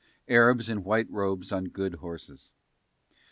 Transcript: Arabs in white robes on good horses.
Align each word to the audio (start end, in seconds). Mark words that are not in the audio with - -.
Arabs 0.27 0.67
in 0.67 0.83
white 0.83 1.07
robes 1.11 1.51
on 1.51 1.65
good 1.65 1.93
horses. 2.01 2.51